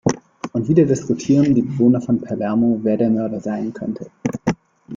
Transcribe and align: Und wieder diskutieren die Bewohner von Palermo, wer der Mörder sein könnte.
Und 0.53 0.67
wieder 0.67 0.83
diskutieren 0.85 1.53
die 1.53 1.61
Bewohner 1.61 2.01
von 2.01 2.19
Palermo, 2.19 2.79
wer 2.81 2.97
der 2.97 3.11
Mörder 3.11 3.39
sein 3.39 3.71
könnte. 3.71 4.09